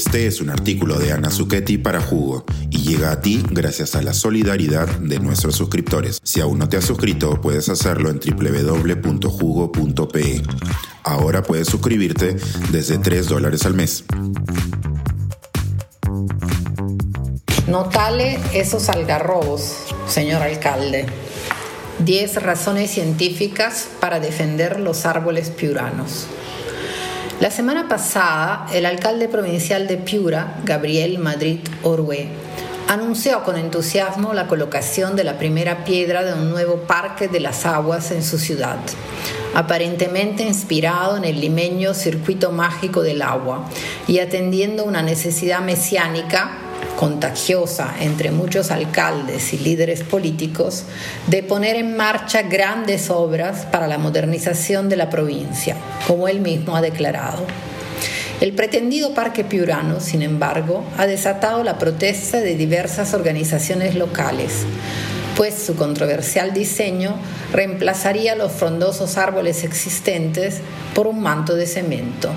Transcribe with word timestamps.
Este 0.00 0.26
es 0.26 0.40
un 0.40 0.48
artículo 0.48 0.98
de 0.98 1.12
Ana 1.12 1.30
Zucchetti 1.30 1.76
para 1.76 2.00
Jugo 2.00 2.46
y 2.70 2.78
llega 2.78 3.12
a 3.12 3.20
ti 3.20 3.44
gracias 3.50 3.94
a 3.94 4.00
la 4.00 4.14
solidaridad 4.14 4.88
de 4.88 5.20
nuestros 5.20 5.56
suscriptores. 5.56 6.22
Si 6.24 6.40
aún 6.40 6.58
no 6.58 6.70
te 6.70 6.78
has 6.78 6.86
suscrito, 6.86 7.38
puedes 7.42 7.68
hacerlo 7.68 8.08
en 8.08 8.18
www.jugo.pe. 8.18 9.22
Ahora 11.04 11.42
puedes 11.42 11.68
suscribirte 11.68 12.38
desde 12.72 12.96
3 12.96 13.28
dólares 13.28 13.66
al 13.66 13.74
mes. 13.74 14.04
Notale 17.68 18.40
esos 18.54 18.88
algarrobos, 18.88 19.84
señor 20.08 20.40
alcalde. 20.40 21.04
10 21.98 22.42
razones 22.42 22.90
científicas 22.90 23.86
para 24.00 24.18
defender 24.18 24.80
los 24.80 25.04
árboles 25.04 25.50
piuranos. 25.50 26.26
La 27.40 27.50
semana 27.50 27.88
pasada, 27.88 28.66
el 28.70 28.84
alcalde 28.84 29.26
provincial 29.26 29.86
de 29.86 29.96
Piura, 29.96 30.58
Gabriel 30.62 31.18
Madrid 31.18 31.60
Orue, 31.82 32.28
anunció 32.86 33.44
con 33.44 33.56
entusiasmo 33.56 34.34
la 34.34 34.46
colocación 34.46 35.16
de 35.16 35.24
la 35.24 35.38
primera 35.38 35.82
piedra 35.84 36.22
de 36.22 36.34
un 36.34 36.50
nuevo 36.50 36.80
parque 36.80 37.28
de 37.28 37.40
las 37.40 37.64
aguas 37.64 38.10
en 38.10 38.22
su 38.22 38.38
ciudad, 38.38 38.76
aparentemente 39.54 40.42
inspirado 40.42 41.16
en 41.16 41.24
el 41.24 41.40
limeño 41.40 41.94
circuito 41.94 42.52
mágico 42.52 43.00
del 43.00 43.22
agua 43.22 43.66
y 44.06 44.18
atendiendo 44.18 44.84
una 44.84 45.00
necesidad 45.00 45.62
mesiánica 45.62 46.50
contagiosa 46.96 47.94
entre 48.00 48.30
muchos 48.30 48.70
alcaldes 48.70 49.52
y 49.52 49.58
líderes 49.58 50.02
políticos 50.02 50.84
de 51.28 51.42
poner 51.42 51.76
en 51.76 51.96
marcha 51.96 52.42
grandes 52.42 53.10
obras 53.10 53.66
para 53.66 53.86
la 53.86 53.98
modernización 53.98 54.88
de 54.88 54.96
la 54.96 55.08
provincia, 55.10 55.76
como 56.06 56.28
él 56.28 56.40
mismo 56.40 56.76
ha 56.76 56.80
declarado. 56.80 57.46
El 58.40 58.54
pretendido 58.54 59.12
Parque 59.12 59.44
Piurano, 59.44 60.00
sin 60.00 60.22
embargo, 60.22 60.84
ha 60.96 61.06
desatado 61.06 61.62
la 61.62 61.78
protesta 61.78 62.40
de 62.40 62.54
diversas 62.54 63.12
organizaciones 63.12 63.94
locales, 63.94 64.64
pues 65.36 65.54
su 65.54 65.76
controversial 65.76 66.54
diseño 66.54 67.16
reemplazaría 67.52 68.34
los 68.34 68.52
frondosos 68.52 69.18
árboles 69.18 69.64
existentes 69.64 70.60
por 70.94 71.06
un 71.06 71.20
manto 71.20 71.54
de 71.54 71.66
cemento. 71.66 72.30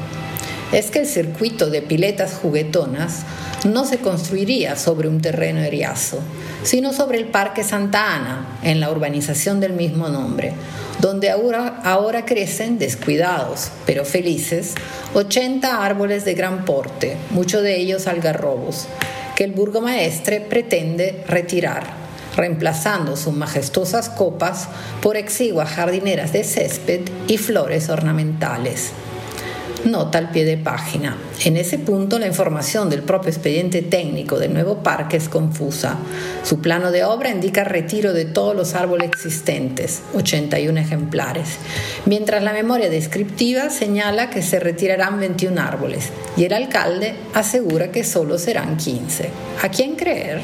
Es 0.74 0.90
que 0.90 1.00
el 1.00 1.08
circuito 1.08 1.70
de 1.70 1.82
piletas 1.82 2.34
juguetonas 2.34 3.26
no 3.66 3.86
se 3.86 4.00
construiría 4.00 4.76
sobre 4.76 5.08
un 5.08 5.22
terreno 5.22 5.62
eriazo, 5.62 6.20
sino 6.64 6.94
sobre 6.94 7.18
el 7.18 7.26
Parque 7.26 7.64
Santa 7.64 8.16
Ana, 8.16 8.58
en 8.64 8.80
la 8.80 8.92
urbanización 8.92 9.60
del 9.60 9.74
mismo 9.74 10.10
nombre, 10.10 10.54
donde 11.00 11.30
ahora, 11.30 11.82
ahora 11.84 12.26
crecen 12.26 12.78
descuidados, 12.78 13.70
pero 13.86 14.06
felices, 14.06 14.74
80 15.14 15.84
árboles 15.84 16.26
de 16.26 16.34
gran 16.34 16.66
porte, 16.66 17.18
muchos 17.32 17.64
de 17.64 17.78
ellos 17.78 18.08
algarrobos, 18.08 18.88
que 19.36 19.44
el 19.44 19.52
burgomaestre 19.52 20.42
pretende 20.42 21.24
retirar 21.28 22.04
reemplazando 22.36 23.16
sus 23.16 23.34
majestuosas 23.34 24.10
copas 24.10 24.68
por 25.02 25.18
exiguas 25.18 25.70
jardineras 25.70 26.34
de 26.34 26.44
césped 26.44 27.02
y 27.28 27.38
flores 27.38 27.90
ornamentales. 27.90 28.92
Nota 29.86 30.18
al 30.18 30.32
pie 30.32 30.46
de 30.46 30.58
página. 30.58 31.18
En 31.44 31.58
ese 31.58 31.78
punto 31.78 32.18
la 32.18 32.28
información 32.28 32.90
del 32.90 33.02
propio 33.02 33.30
expediente 33.30 33.82
técnico 33.82 34.40
del 34.40 34.54
nuevo 34.54 34.78
parque 34.78 35.18
es 35.18 35.28
confusa. 35.28 35.98
Su 36.44 36.60
plano 36.62 36.92
de 36.92 37.04
obra 37.04 37.30
indica 37.30 37.66
retiro 37.66 38.14
de 38.14 38.24
todos 38.24 38.56
los 38.56 38.76
árboles 38.76 39.10
existentes, 39.10 40.02
81 40.14 40.80
ejemplares, 40.80 41.58
mientras 42.06 42.44
la 42.44 42.54
memoria 42.54 42.90
descriptiva 42.90 43.70
señala 43.70 44.30
que 44.30 44.42
se 44.42 44.60
retirarán 44.60 45.20
21 45.20 45.60
árboles 45.62 46.12
y 46.38 46.46
el 46.46 46.54
alcalde 46.54 47.16
asegura 47.34 47.92
que 47.92 48.06
solo 48.06 48.38
serán 48.38 48.78
15. 48.78 49.30
¿A 49.62 49.70
quién 49.70 49.96
creer? 49.96 50.42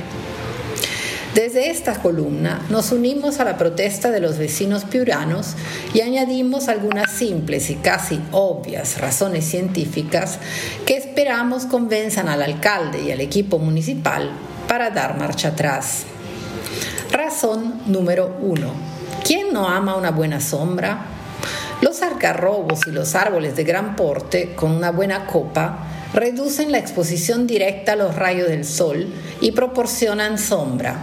Desde 1.36 1.70
esta 1.70 1.94
columna 2.02 2.66
nos 2.70 2.92
unimos 2.92 3.40
a 3.40 3.44
la 3.44 3.58
protesta 3.58 4.10
de 4.10 4.20
los 4.20 4.40
vecinos 4.40 4.84
piuranos 4.84 5.54
y 5.94 6.02
añadimos 6.02 6.70
algunas 6.70 7.12
simples 7.12 7.70
y 7.70 7.76
casi 7.76 8.20
obvias 8.32 9.00
razones 9.00 9.46
científicas 9.46 10.40
que 10.88 10.98
esperamos 10.98 11.66
convenzan 11.66 12.30
al 12.30 12.42
alcalde 12.42 13.04
y 13.04 13.12
al 13.12 13.22
equipo 13.22 13.60
municipal 13.60 14.32
para 14.68 14.90
dar 14.90 15.20
marcha 15.20 15.50
atrás. 15.50 16.04
Razón 17.12 17.82
número 17.86 18.36
uno. 18.42 18.74
¿Quién 19.24 19.54
no 19.54 19.68
ama 19.68 19.96
una 19.96 20.10
buena 20.10 20.42
sombra? 20.42 21.19
Los 21.82 22.02
algarrobos 22.02 22.88
y 22.88 22.92
los 22.92 23.16
árboles 23.16 23.56
de 23.56 23.64
gran 23.64 23.96
porte 23.96 24.54
con 24.54 24.72
una 24.72 24.92
buena 24.92 25.26
copa 25.26 25.88
reducen 26.14 26.74
la 26.74 26.78
exposición 26.78 27.48
directa 27.48 27.94
a 27.94 27.96
los 27.96 28.16
rayos 28.16 28.50
del 28.50 28.66
sol 28.66 29.08
y 29.40 29.54
proporcionan 29.54 30.38
sombra. 30.38 30.98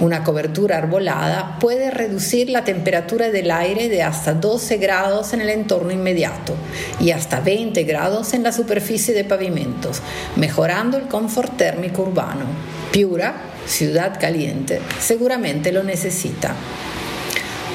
Una 0.00 0.24
cobertura 0.24 0.78
arbolada 0.78 1.58
puede 1.60 1.90
reducir 1.90 2.48
la 2.48 2.64
temperatura 2.64 3.30
del 3.30 3.50
aire 3.50 3.90
de 3.90 4.02
hasta 4.02 4.32
12 4.32 4.78
grados 4.78 5.34
en 5.34 5.42
el 5.42 5.50
entorno 5.50 5.92
inmediato 5.92 6.54
y 6.98 7.10
hasta 7.10 7.40
20 7.40 7.84
grados 7.84 8.32
en 8.32 8.42
la 8.42 8.52
superficie 8.52 9.12
de 9.12 9.24
pavimentos, 9.24 10.00
mejorando 10.36 10.96
el 10.96 11.04
confort 11.04 11.56
térmico 11.58 12.02
urbano. 12.02 12.46
Piura, 12.92 13.34
ciudad 13.66 14.18
caliente, 14.18 14.80
seguramente 14.98 15.70
lo 15.70 15.84
necesita. 15.84 16.54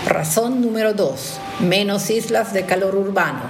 Razón 0.08 0.62
número 0.62 0.94
2. 0.94 1.40
Menos 1.59 2.09
islas 2.09 2.53
de 2.53 2.66
calor 2.66 2.96
urbano 2.96 3.42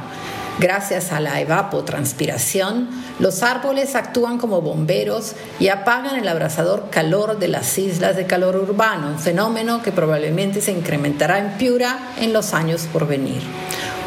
Gracias 0.59 1.13
a 1.13 1.21
la 1.21 1.39
evapotranspiración, 1.39 2.89
los 3.19 3.43
árboles 3.43 3.95
actúan 3.95 4.37
como 4.37 4.59
bomberos 4.59 5.33
y 5.57 5.69
apagan 5.69 6.17
el 6.17 6.27
abrasador 6.27 6.89
calor 6.89 7.39
de 7.39 7.47
las 7.47 7.77
islas 7.77 8.17
de 8.17 8.25
calor 8.25 8.57
urbano, 8.57 9.07
un 9.07 9.19
fenómeno 9.19 9.81
que 9.81 9.93
probablemente 9.93 10.59
se 10.59 10.73
incrementará 10.73 11.39
en 11.39 11.51
Piura 11.53 11.97
en 12.19 12.33
los 12.33 12.53
años 12.53 12.89
por 12.91 13.07
venir. 13.07 13.41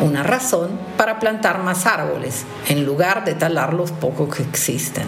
Una 0.02 0.22
razón 0.22 0.78
para 0.98 1.18
plantar 1.18 1.62
más 1.62 1.86
árboles, 1.86 2.44
en 2.68 2.84
lugar 2.84 3.24
de 3.24 3.32
talar 3.32 3.72
los 3.72 3.90
pocos 3.90 4.36
que 4.36 4.42
existen. 4.42 5.06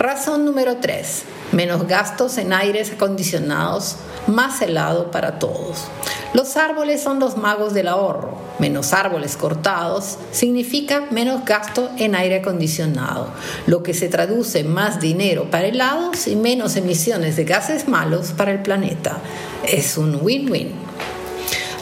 Razón 0.00 0.44
número 0.44 0.78
3. 0.78 1.22
Menos 1.52 1.86
gastos 1.86 2.38
en 2.38 2.54
aires 2.54 2.92
acondicionados, 2.92 3.96
más 4.26 4.62
helado 4.62 5.10
para 5.10 5.38
todos. 5.38 5.84
Los 6.32 6.56
árboles 6.56 7.02
son 7.02 7.20
los 7.20 7.36
magos 7.36 7.74
del 7.74 7.88
ahorro. 7.88 8.38
Menos 8.58 8.94
árboles 8.94 9.36
cortados 9.36 10.16
significa 10.30 11.08
menos 11.10 11.44
gasto 11.44 11.90
en 11.98 12.14
aire 12.14 12.36
acondicionado, 12.36 13.28
lo 13.66 13.82
que 13.82 13.92
se 13.92 14.08
traduce 14.08 14.60
en 14.60 14.72
más 14.72 14.98
dinero 14.98 15.50
para 15.50 15.66
helados 15.66 16.26
y 16.26 16.36
menos 16.36 16.76
emisiones 16.76 17.36
de 17.36 17.44
gases 17.44 17.86
malos 17.86 18.32
para 18.32 18.52
el 18.52 18.62
planeta. 18.62 19.18
Es 19.62 19.98
un 19.98 20.20
win-win. 20.22 20.72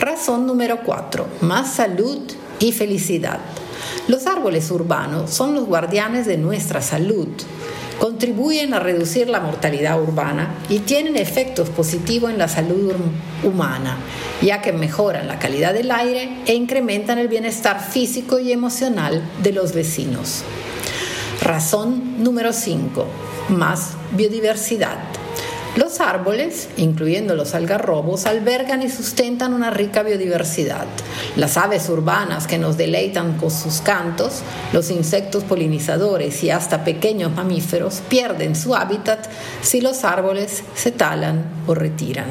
Razón 0.00 0.47
número 0.47 0.80
4. 0.84 1.26
Más 1.42 1.75
salud 1.75 2.22
y 2.59 2.72
felicidad. 2.72 3.38
Los 4.09 4.26
árboles 4.26 4.70
urbanos 4.72 5.30
son 5.30 5.54
los 5.54 5.66
guardianes 5.66 6.26
de 6.26 6.38
nuestra 6.38 6.82
salud 6.82 7.28
contribuyen 8.00 8.72
a 8.72 8.81
reducir 8.81 9.28
la 9.28 9.41
mortalidad 9.41 10.03
urbana 10.03 10.55
y 10.71 10.81
tienen 10.81 11.16
efectos 11.16 11.69
positivos 11.69 12.31
en 12.31 12.38
la 12.38 12.49
salud 12.49 12.94
humana, 13.44 13.99
ya 14.41 14.62
que 14.62 14.72
mejoran 14.72 15.28
la 15.28 15.38
calidad 15.38 15.75
del 15.75 15.93
aire 15.93 16.39
e 16.47 16.55
incrementan 16.55 17.19
el 17.19 17.28
bienestar 17.28 17.78
físico 17.81 18.39
y 18.41 18.53
emocional 18.53 19.22
de 19.43 19.53
los 19.53 19.75
vecinos. 19.75 20.43
Razón 21.43 22.25
número 22.25 22.55
5. 22.55 23.06
Más 23.50 23.93
biodiversidad. 24.12 24.99
Los 25.76 26.00
árboles, 26.00 26.69
incluyendo 26.76 27.36
los 27.36 27.54
algarrobos, 27.54 28.26
albergan 28.26 28.82
y 28.82 28.88
sustentan 28.88 29.54
una 29.54 29.70
rica 29.70 30.03
biodiversidad. 30.03 30.86
Las 31.36 31.56
aves 31.56 31.88
urbanas 31.88 32.48
que 32.48 32.58
nos 32.58 32.76
deleitan 32.76 33.36
con 33.36 33.53
sus 33.53 33.80
cantos, 33.80 34.42
los 34.72 34.91
insectos 34.91 35.45
polinizadores 35.45 36.42
y 36.42 36.50
hasta 36.50 36.83
pequeños 36.83 37.33
mamíferos 37.33 38.03
pierden 38.09 38.56
su 38.56 38.74
hábitat 38.74 39.28
si 39.62 39.80
los 39.80 40.03
árboles 40.03 40.65
se 40.74 40.91
talan 40.91 41.45
o 41.68 41.74
retiran. 41.74 42.27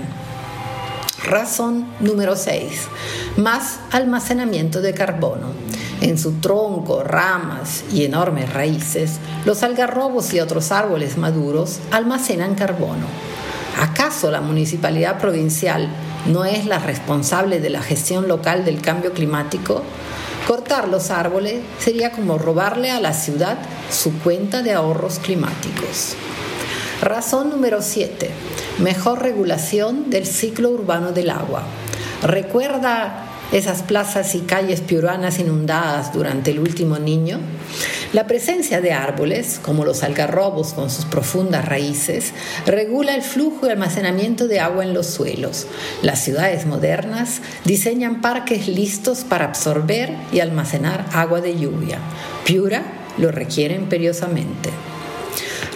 Razón 1.23 1.85
número 2.01 2.35
6. 2.35 2.87
Más 3.37 3.79
almacenamiento 3.91 4.81
de 4.81 4.93
carbono. 4.93 5.51
En 6.01 6.17
su 6.17 6.33
tronco, 6.33 7.03
ramas 7.03 7.83
y 7.91 8.05
enormes 8.05 8.53
raíces, 8.53 9.19
los 9.45 9.63
algarrobos 9.63 10.33
y 10.33 10.39
otros 10.39 10.71
árboles 10.71 11.17
maduros 11.17 11.79
almacenan 11.91 12.55
carbono. 12.55 13.05
¿Acaso 13.79 14.31
la 14.31 14.41
municipalidad 14.41 15.19
provincial 15.19 15.89
no 16.27 16.45
es 16.45 16.65
la 16.65 16.79
responsable 16.79 17.59
de 17.59 17.69
la 17.69 17.81
gestión 17.81 18.27
local 18.27 18.65
del 18.65 18.81
cambio 18.81 19.13
climático? 19.13 19.83
Cortar 20.47 20.87
los 20.87 21.11
árboles 21.11 21.61
sería 21.79 22.11
como 22.11 22.37
robarle 22.37 22.91
a 22.91 22.99
la 22.99 23.13
ciudad 23.13 23.57
su 23.91 24.17
cuenta 24.19 24.61
de 24.61 24.73
ahorros 24.73 25.19
climáticos. 25.19 26.15
Razón 27.01 27.49
número 27.49 27.81
7. 27.81 28.29
Mejor 28.79 29.21
regulación 29.21 30.09
del 30.09 30.25
ciclo 30.25 30.69
urbano 30.69 31.11
del 31.11 31.29
agua. 31.29 31.63
Recuerda 32.23 33.28
esas 33.51 33.81
plazas 33.81 34.35
y 34.35 34.41
calles 34.41 34.81
piuranas 34.81 35.39
inundadas 35.39 36.13
durante 36.13 36.51
el 36.51 36.59
último 36.59 36.99
niño? 36.99 37.39
La 38.13 38.27
presencia 38.27 38.81
de 38.81 38.91
árboles, 38.91 39.59
como 39.61 39.85
los 39.85 40.03
algarrobos 40.03 40.73
con 40.73 40.89
sus 40.89 41.05
profundas 41.05 41.65
raíces, 41.65 42.33
regula 42.65 43.15
el 43.15 43.21
flujo 43.21 43.67
y 43.67 43.69
almacenamiento 43.69 44.47
de 44.47 44.59
agua 44.59 44.83
en 44.83 44.93
los 44.93 45.07
suelos. 45.07 45.67
Las 46.01 46.23
ciudades 46.23 46.65
modernas 46.65 47.41
diseñan 47.65 48.21
parques 48.21 48.67
listos 48.67 49.19
para 49.23 49.45
absorber 49.45 50.15
y 50.31 50.39
almacenar 50.39 51.05
agua 51.13 51.41
de 51.41 51.57
lluvia. 51.57 51.99
Piura 52.45 52.83
lo 53.17 53.31
requiere 53.31 53.75
imperiosamente. 53.75 54.69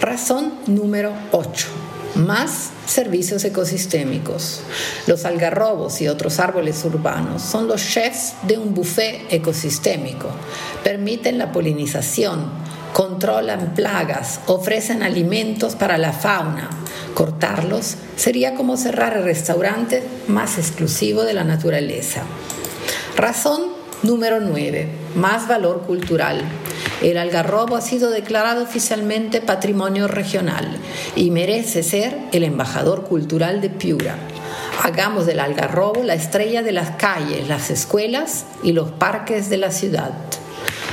Razón 0.00 0.54
número 0.66 1.12
8 1.30 1.83
más 2.14 2.70
servicios 2.86 3.44
ecosistémicos. 3.44 4.60
Los 5.06 5.24
algarrobos 5.24 6.00
y 6.00 6.08
otros 6.08 6.38
árboles 6.38 6.84
urbanos 6.84 7.42
son 7.42 7.68
los 7.68 7.82
chefs 7.82 8.34
de 8.42 8.58
un 8.58 8.74
buffet 8.74 9.26
ecosistémico. 9.30 10.28
Permiten 10.82 11.38
la 11.38 11.52
polinización, 11.52 12.44
controlan 12.92 13.74
plagas, 13.74 14.40
ofrecen 14.46 15.02
alimentos 15.02 15.74
para 15.74 15.98
la 15.98 16.12
fauna. 16.12 16.70
Cortarlos 17.14 17.96
sería 18.16 18.54
como 18.54 18.76
cerrar 18.76 19.16
el 19.16 19.24
restaurante 19.24 20.02
más 20.28 20.58
exclusivo 20.58 21.24
de 21.24 21.34
la 21.34 21.44
naturaleza. 21.44 22.22
Razón 23.16 23.62
número 24.02 24.40
9. 24.40 24.88
Más 25.16 25.48
valor 25.48 25.82
cultural. 25.86 26.42
El 27.02 27.18
algarrobo 27.18 27.76
ha 27.76 27.80
sido 27.80 28.10
declarado 28.10 28.62
oficialmente 28.62 29.40
patrimonio 29.40 30.08
regional 30.08 30.78
y 31.16 31.30
merece 31.30 31.82
ser 31.82 32.16
el 32.32 32.44
embajador 32.44 33.04
cultural 33.04 33.60
de 33.60 33.70
Piura. 33.70 34.16
Hagamos 34.82 35.26
del 35.26 35.40
algarrobo 35.40 36.02
la 36.02 36.14
estrella 36.14 36.62
de 36.62 36.72
las 36.72 36.90
calles, 36.96 37.48
las 37.48 37.70
escuelas 37.70 38.44
y 38.62 38.72
los 38.72 38.90
parques 38.90 39.50
de 39.50 39.56
la 39.58 39.70
ciudad. 39.70 40.12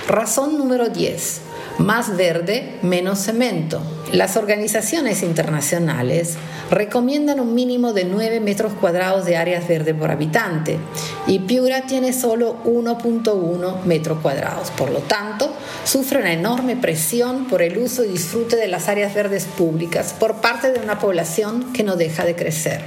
Razón 0.08 0.58
número 0.58 0.90
10 0.90 1.42
más 1.82 2.16
verde, 2.16 2.78
menos 2.82 3.20
cemento. 3.20 3.82
Las 4.14 4.36
organizaciones 4.36 5.24
internacionales 5.24 6.36
recomiendan 6.70 7.40
un 7.40 7.56
mínimo 7.56 7.94
de 7.94 8.04
9 8.04 8.42
metros 8.42 8.74
cuadrados 8.74 9.26
de 9.26 9.38
áreas 9.38 9.70
verdes 9.70 9.96
por 9.96 10.12
habitante 10.12 10.80
y 11.28 11.40
Piura 11.40 11.84
tiene 11.84 12.12
solo 12.12 12.62
1.1 12.66 13.84
metros 13.84 14.20
cuadrados. 14.20 14.70
Por 14.72 14.92
lo 14.92 15.00
tanto, 15.00 15.54
sufre 15.86 16.20
una 16.20 16.34
enorme 16.34 16.76
presión 16.76 17.48
por 17.48 17.62
el 17.62 17.78
uso 17.78 18.04
y 18.04 18.10
disfrute 18.10 18.58
de 18.58 18.68
las 18.68 18.90
áreas 18.90 19.14
verdes 19.14 19.46
públicas 19.46 20.14
por 20.20 20.42
parte 20.42 20.74
de 20.74 20.82
una 20.82 21.00
población 21.00 21.72
que 21.72 21.84
no 21.84 21.96
deja 21.96 22.26
de 22.26 22.36
crecer 22.36 22.82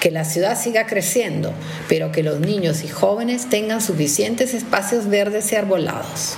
que 0.00 0.10
la 0.10 0.24
ciudad 0.24 0.60
siga 0.60 0.86
creciendo, 0.86 1.52
pero 1.88 2.12
que 2.12 2.22
los 2.22 2.38
niños 2.38 2.84
y 2.84 2.88
jóvenes 2.88 3.48
tengan 3.48 3.80
suficientes 3.80 4.54
espacios 4.54 5.08
verdes 5.08 5.50
y 5.52 5.56
arbolados. 5.56 6.36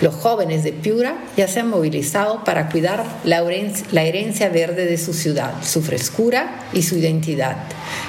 Los 0.00 0.14
jóvenes 0.14 0.64
de 0.64 0.72
Piura 0.72 1.16
ya 1.36 1.48
se 1.48 1.60
han 1.60 1.70
movilizado 1.70 2.44
para 2.44 2.68
cuidar 2.68 3.04
la 3.24 4.02
herencia 4.02 4.48
verde 4.48 4.86
de 4.86 4.98
su 4.98 5.14
ciudad, 5.14 5.52
su 5.62 5.82
frescura 5.82 6.66
y 6.72 6.82
su 6.82 6.96
identidad. 6.96 7.56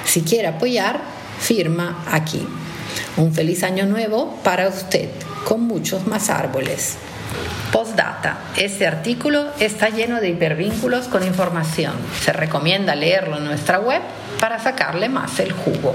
Si 0.04 0.22
quiere 0.22 0.48
apoyar, 0.48 1.00
firma 1.38 2.04
aquí. 2.10 2.46
Un 3.16 3.32
feliz 3.32 3.62
año 3.62 3.86
nuevo 3.86 4.36
para 4.42 4.68
usted, 4.68 5.08
con 5.44 5.62
muchos 5.62 6.06
más 6.06 6.28
árboles. 6.28 6.96
Postdata. 7.72 8.38
Este 8.56 8.86
artículo 8.86 9.46
está 9.60 9.88
lleno 9.88 10.20
de 10.20 10.30
hipervínculos 10.30 11.08
con 11.08 11.24
información. 11.24 11.94
Se 12.20 12.32
recomienda 12.32 12.94
leerlo 12.94 13.38
en 13.38 13.44
nuestra 13.44 13.80
web 13.80 14.00
para 14.40 14.58
sacarle 14.58 15.08
más 15.08 15.38
el 15.40 15.52
jugo. 15.52 15.94